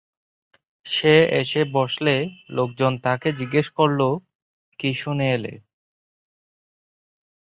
সে 0.85 1.09
এসে 1.41 1.61
বসলে 1.75 2.15
লোকজন 2.49 2.93
তাকে 3.05 3.29
জিজ্ঞেস 3.39 3.67
করলো: 3.77 4.07
কি 4.79 4.89
শুনে 5.01 5.25
এলে। 5.33 5.53